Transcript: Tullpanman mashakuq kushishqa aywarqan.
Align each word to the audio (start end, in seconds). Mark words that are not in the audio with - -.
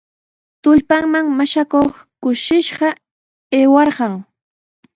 Tullpanman 0.61 1.25
mashakuq 1.39 1.91
kushishqa 2.21 2.89
aywarqan. 3.57 4.13